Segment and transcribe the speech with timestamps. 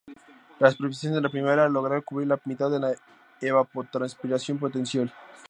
[0.57, 2.91] Las precipitaciones de la primavera logran cubrir la mitad de la
[3.39, 5.13] evapotranspiración potencial.